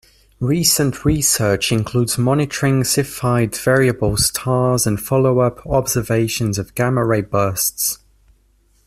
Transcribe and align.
Recent 0.39 1.05
research 1.05 1.71
includes 1.71 2.17
monitoring 2.17 2.81
Cepheid 2.81 3.55
variable 3.55 4.17
stars 4.17 4.87
and 4.87 4.99
follow-up 4.99 5.63
observation 5.67 6.59
of 6.59 6.73
gamma-ray 6.73 7.21
bursts. 7.21 7.99